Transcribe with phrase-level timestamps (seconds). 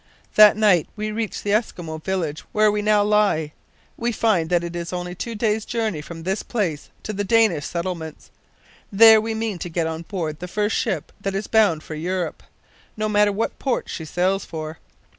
[0.33, 3.53] "That night we reached the Eskimo village, where we now lie.
[3.97, 7.67] We find that it is only two days' journey from this place to the Danish
[7.67, 8.31] settlements.
[8.91, 12.41] There we mean to get on board the first ship that is bound for Europe
[12.97, 14.79] no matter what port she sails for.